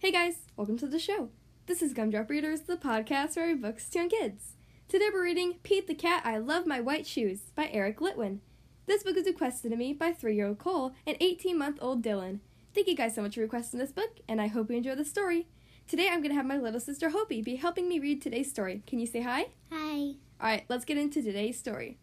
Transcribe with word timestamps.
Hey 0.00 0.12
guys, 0.12 0.46
welcome 0.56 0.78
to 0.78 0.86
the 0.86 0.98
show. 0.98 1.28
This 1.66 1.82
is 1.82 1.92
Gumdrop 1.92 2.30
Readers, 2.30 2.62
the 2.62 2.78
podcast 2.78 3.34
for 3.34 3.54
books 3.54 3.86
to 3.90 3.98
young 3.98 4.08
kids. 4.08 4.54
Today 4.88 5.10
we're 5.12 5.24
reading 5.24 5.58
Pete 5.62 5.86
the 5.86 5.94
Cat 5.94 6.22
I 6.24 6.38
Love 6.38 6.66
My 6.66 6.80
White 6.80 7.06
Shoes 7.06 7.52
by 7.54 7.68
Eric 7.70 7.98
Litwin. 7.98 8.38
This 8.86 9.02
book 9.02 9.16
was 9.16 9.26
requested 9.26 9.72
to 9.72 9.76
me 9.76 9.92
by 9.92 10.12
three 10.14 10.36
year 10.36 10.46
old 10.46 10.58
Cole 10.58 10.94
and 11.06 11.18
18 11.20 11.58
month 11.58 11.76
old 11.82 12.02
Dylan. 12.02 12.38
Thank 12.74 12.86
you 12.86 12.96
guys 12.96 13.14
so 13.14 13.20
much 13.20 13.34
for 13.34 13.42
requesting 13.42 13.78
this 13.78 13.92
book, 13.92 14.20
and 14.26 14.40
I 14.40 14.46
hope 14.46 14.70
you 14.70 14.78
enjoy 14.78 14.94
the 14.94 15.04
story. 15.04 15.48
Today 15.86 16.08
I'm 16.08 16.20
going 16.20 16.30
to 16.30 16.34
have 16.34 16.46
my 16.46 16.56
little 16.56 16.80
sister 16.80 17.10
Hopi 17.10 17.42
be 17.42 17.56
helping 17.56 17.86
me 17.86 17.98
read 17.98 18.22
today's 18.22 18.48
story. 18.48 18.82
Can 18.86 19.00
you 19.00 19.06
say 19.06 19.20
hi? 19.20 19.48
Hi. 19.70 20.14
Alright, 20.40 20.64
let's 20.70 20.86
get 20.86 20.96
into 20.96 21.20
today's 21.20 21.58
story. 21.58 21.98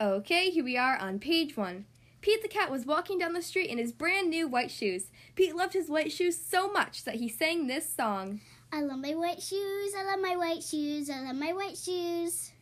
Okay, 0.00 0.50
here 0.50 0.64
we 0.64 0.76
are 0.76 0.96
on 0.96 1.20
page 1.20 1.56
one. 1.56 1.84
Pete 2.24 2.40
the 2.40 2.48
cat 2.48 2.70
was 2.70 2.86
walking 2.86 3.18
down 3.18 3.34
the 3.34 3.42
street 3.42 3.68
in 3.68 3.76
his 3.76 3.92
brand 3.92 4.30
new 4.30 4.48
white 4.48 4.70
shoes. 4.70 5.10
Pete 5.34 5.54
loved 5.54 5.74
his 5.74 5.90
white 5.90 6.10
shoes 6.10 6.38
so 6.38 6.72
much 6.72 7.04
that 7.04 7.16
he 7.16 7.28
sang 7.28 7.66
this 7.66 7.86
song. 7.94 8.40
I 8.72 8.80
love 8.80 9.00
my 9.00 9.14
white 9.14 9.42
shoes. 9.42 9.92
I 9.94 10.04
love 10.04 10.20
my 10.20 10.34
white 10.34 10.62
shoes. 10.62 11.10
I 11.10 11.20
love 11.20 11.36
my 11.36 11.52
white 11.52 11.76
shoes. 11.76 12.52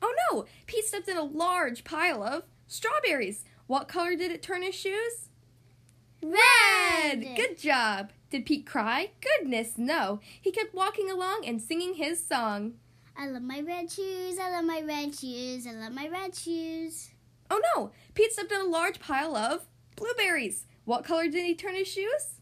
Oh 0.00 0.14
no! 0.32 0.46
Pete 0.64 0.86
stepped 0.86 1.06
in 1.06 1.18
a 1.18 1.22
large 1.22 1.84
pile 1.84 2.22
of 2.22 2.44
strawberries. 2.66 3.44
What 3.66 3.88
color 3.88 4.16
did 4.16 4.32
it 4.32 4.42
turn 4.42 4.62
his 4.62 4.74
shoes? 4.74 5.28
Red! 6.22 7.36
Good 7.36 7.58
job! 7.58 8.12
Did 8.30 8.46
Pete 8.46 8.64
cry? 8.64 9.10
Goodness, 9.20 9.74
no. 9.76 10.20
He 10.40 10.50
kept 10.50 10.72
walking 10.72 11.10
along 11.10 11.44
and 11.46 11.60
singing 11.60 11.96
his 11.96 12.24
song. 12.24 12.76
I 13.14 13.26
love 13.26 13.42
my 13.42 13.60
red 13.60 13.90
shoes. 13.90 14.38
I 14.38 14.50
love 14.50 14.64
my 14.64 14.80
red 14.80 15.14
shoes. 15.14 15.66
I 15.66 15.72
love 15.72 15.92
my 15.92 16.08
red 16.08 16.34
shoes. 16.34 17.10
Oh 17.50 17.60
no! 17.74 17.90
Pete 18.14 18.32
stepped 18.32 18.52
in 18.52 18.60
a 18.60 18.64
large 18.64 19.00
pile 19.00 19.36
of 19.36 19.66
blueberries. 19.96 20.66
What 20.84 21.04
color 21.04 21.24
did 21.24 21.44
he 21.44 21.54
turn 21.54 21.74
his 21.74 21.88
shoes? 21.88 22.40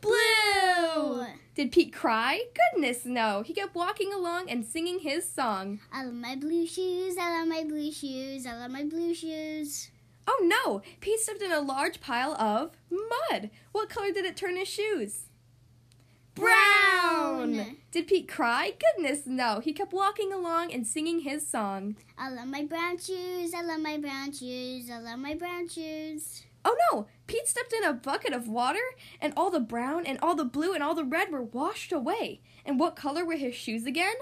Blue! 0.00 1.26
Did 1.54 1.70
Pete 1.70 1.92
cry? 1.92 2.42
Goodness, 2.72 3.04
no. 3.04 3.42
He 3.42 3.54
kept 3.54 3.74
walking 3.74 4.12
along 4.12 4.50
and 4.50 4.66
singing 4.66 4.98
his 4.98 5.28
song. 5.28 5.80
I 5.92 6.04
love 6.04 6.14
my 6.14 6.34
blue 6.34 6.66
shoes. 6.66 7.16
I 7.18 7.38
love 7.38 7.48
my 7.48 7.64
blue 7.64 7.92
shoes. 7.92 8.44
I 8.44 8.56
love 8.56 8.70
my 8.70 8.84
blue 8.84 9.14
shoes. 9.14 9.90
Oh 10.26 10.40
no! 10.42 10.82
Pete 11.00 11.20
stepped 11.20 11.42
in 11.42 11.52
a 11.52 11.60
large 11.60 12.00
pile 12.00 12.34
of 12.34 12.72
mud. 12.90 13.50
What 13.72 13.88
color 13.88 14.10
did 14.10 14.24
it 14.24 14.36
turn 14.36 14.56
his 14.56 14.68
shoes? 14.68 15.24
Brown! 16.34 17.76
Did 17.94 18.08
Pete 18.08 18.26
cry? 18.26 18.72
Goodness, 18.96 19.20
no. 19.24 19.60
He 19.60 19.72
kept 19.72 19.92
walking 19.92 20.32
along 20.32 20.72
and 20.72 20.84
singing 20.84 21.20
his 21.20 21.46
song. 21.46 21.94
I 22.18 22.28
love 22.28 22.48
my 22.48 22.64
brown 22.64 22.98
shoes. 22.98 23.54
I 23.54 23.62
love 23.62 23.78
my 23.78 23.98
brown 23.98 24.32
shoes. 24.32 24.90
I 24.90 24.98
love 24.98 25.20
my 25.20 25.34
brown 25.36 25.68
shoes. 25.68 26.42
Oh 26.64 26.76
no! 26.90 27.06
Pete 27.28 27.46
stepped 27.46 27.72
in 27.72 27.84
a 27.84 27.92
bucket 27.92 28.32
of 28.32 28.48
water, 28.48 28.82
and 29.20 29.32
all 29.36 29.48
the 29.48 29.60
brown 29.60 30.06
and 30.06 30.18
all 30.20 30.34
the 30.34 30.44
blue 30.44 30.74
and 30.74 30.82
all 30.82 30.96
the 30.96 31.04
red 31.04 31.30
were 31.30 31.44
washed 31.44 31.92
away. 31.92 32.40
And 32.66 32.80
what 32.80 32.96
color 32.96 33.24
were 33.24 33.36
his 33.36 33.54
shoes 33.54 33.86
again? 33.86 34.16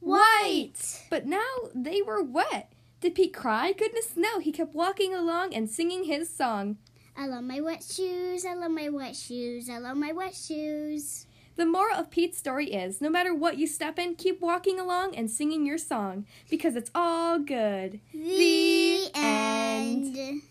White! 0.00 1.04
But 1.08 1.26
now 1.26 1.70
they 1.72 2.02
were 2.02 2.20
wet. 2.20 2.72
Did 3.00 3.14
Pete 3.14 3.32
cry? 3.32 3.70
Goodness, 3.70 4.14
no. 4.16 4.40
He 4.40 4.50
kept 4.50 4.74
walking 4.74 5.14
along 5.14 5.54
and 5.54 5.70
singing 5.70 6.02
his 6.02 6.28
song. 6.28 6.78
I 7.16 7.28
love 7.28 7.44
my 7.44 7.60
wet 7.60 7.84
shoes. 7.84 8.44
I 8.44 8.54
love 8.54 8.72
my 8.72 8.88
wet 8.88 9.14
shoes. 9.14 9.70
I 9.70 9.78
love 9.78 9.96
my 9.96 10.10
wet 10.10 10.34
shoes. 10.34 11.26
The 11.54 11.66
moral 11.66 11.98
of 11.98 12.10
Pete's 12.10 12.38
story 12.38 12.72
is 12.72 13.02
no 13.02 13.10
matter 13.10 13.34
what 13.34 13.58
you 13.58 13.66
step 13.66 13.98
in, 13.98 14.14
keep 14.14 14.40
walking 14.40 14.80
along 14.80 15.14
and 15.14 15.30
singing 15.30 15.66
your 15.66 15.76
song 15.76 16.24
because 16.48 16.76
it's 16.76 16.90
all 16.94 17.38
good. 17.38 18.00
The, 18.14 19.10
end. 19.14 20.42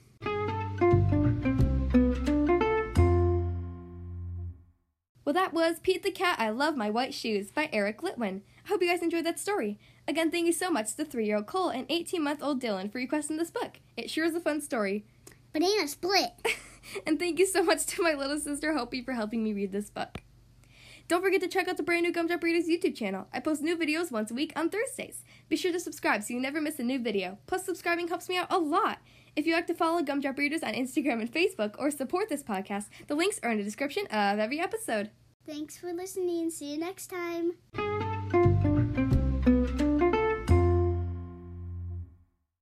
Well, 5.26 5.34
that 5.34 5.54
was 5.54 5.80
Pete 5.80 6.04
the 6.04 6.12
Cat 6.12 6.40
I 6.40 6.52
Love 6.52 6.78
My 6.78 6.92
White 6.92 7.16
Shoes 7.16 7.50
by 7.50 7.70
Eric 7.74 8.02
Litwin. 8.02 8.42
I 8.66 8.70
hope 8.70 8.84
you 8.84 8.88
guys 8.88 9.02
enjoyed 9.02 9.26
that 9.26 9.40
story. 9.40 9.80
Again, 10.08 10.30
thank 10.30 10.46
you 10.46 10.54
so 10.54 10.70
much 10.70 10.94
to 10.96 11.06
three 11.06 11.26
year 11.26 11.38
old 11.38 11.48
Cole 11.48 11.70
and 11.70 11.88
18 11.90 12.24
month 12.24 12.44
old 12.44 12.62
Dylan 12.62 12.92
for 12.92 13.00
requesting 13.00 13.38
this 13.38 13.50
book. 13.50 13.80
It 13.98 14.12
sure 14.12 14.26
is 14.26 14.36
a 14.36 14.40
fun 14.40 14.62
story. 14.62 15.06
Banana 15.52 15.88
split. 15.88 16.34
and 17.08 17.18
thank 17.18 17.40
you 17.40 17.48
so 17.48 17.64
much 17.64 17.88
to 17.88 18.04
my 18.04 18.14
little 18.14 18.40
sister 18.40 18.74
Hopi 18.74 19.02
for 19.02 19.14
helping 19.14 19.44
me 19.44 19.54
read 19.54 19.72
this 19.72 19.90
book. 19.90 20.22
Don't 21.12 21.22
forget 21.22 21.42
to 21.42 21.50
check 21.50 21.68
out 21.68 21.76
the 21.76 21.84
brand 21.84 22.04
new 22.04 22.14
Gumdrop 22.14 22.42
Readers 22.42 22.70
YouTube 22.70 22.96
channel. 22.96 23.28
I 23.34 23.42
post 23.42 23.62
new 23.62 23.76
videos 23.76 24.14
once 24.14 24.32
a 24.32 24.34
week 24.34 24.54
on 24.56 24.70
Thursdays. 24.70 25.26
Be 25.50 25.58
sure 25.58 25.74
to 25.74 25.80
subscribe 25.82 26.24
so 26.24 26.34
you 26.34 26.40
never 26.40 26.62
miss 26.62 26.80
a 26.80 26.84
new 26.84 27.00
video. 27.00 27.38
Plus, 27.48 27.66
subscribing 27.66 28.08
helps 28.08 28.30
me 28.30 28.38
out 28.38 28.48
a 28.50 28.58
lot. 28.58 29.00
If 29.36 29.46
you 29.46 29.54
like 29.54 29.68
to 29.68 29.74
follow 29.74 30.02
Gumdrop 30.04 30.38
Readers 30.38 30.64
on 30.64 30.74
Instagram 30.74 31.20
and 31.20 31.30
Facebook 31.30 31.76
or 31.78 31.92
support 31.92 32.30
this 32.30 32.44
podcast, 32.44 32.86
the 33.08 33.16
links 33.16 33.42
are 33.44 33.52
in 33.52 33.58
the 33.58 33.64
description 33.66 34.06
of 34.06 34.40
every 34.40 34.62
episode. 34.62 35.10
Thanks 35.46 35.76
for 35.76 35.92
listening. 35.92 36.50
See 36.50 36.72
you 36.72 36.78
next 36.78 37.08
time. 37.08 38.41